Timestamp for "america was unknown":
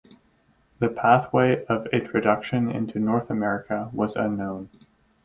3.29-4.71